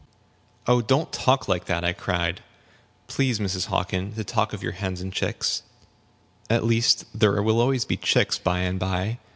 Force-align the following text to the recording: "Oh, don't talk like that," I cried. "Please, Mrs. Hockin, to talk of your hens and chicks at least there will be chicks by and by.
"Oh, 0.65 0.81
don't 0.81 1.13
talk 1.13 1.47
like 1.47 1.65
that," 1.65 1.83
I 1.85 1.93
cried. 1.93 2.41
"Please, 3.05 3.37
Mrs. 3.37 3.67
Hockin, 3.67 4.13
to 4.15 4.23
talk 4.23 4.51
of 4.51 4.63
your 4.63 4.71
hens 4.71 4.99
and 4.99 5.13
chicks 5.13 5.61
at 6.49 6.63
least 6.63 7.05
there 7.13 7.39
will 7.43 7.77
be 7.87 7.97
chicks 7.97 8.39
by 8.39 8.61
and 8.61 8.79
by. 8.79 9.19